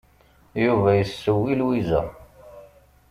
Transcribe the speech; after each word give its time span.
Yuba 0.65 0.89
yesseww 0.99 1.43
i 1.53 1.55
Lwiza. 1.59 2.01